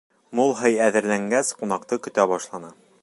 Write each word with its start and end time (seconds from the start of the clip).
Мул 0.37 0.53
һый 0.61 0.77
әҙерләнгәс, 0.85 1.51
ҡунаҡты 1.61 2.01
көтә 2.09 2.27
башланы. 2.33 2.75